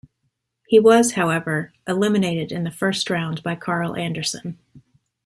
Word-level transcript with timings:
He 0.65 0.79
was, 0.79 1.11
however, 1.11 1.73
eliminated 1.87 2.51
in 2.51 2.63
the 2.63 2.71
first 2.71 3.07
round 3.11 3.43
by 3.43 3.53
Karl 3.53 3.95
Anderson. 3.95 4.57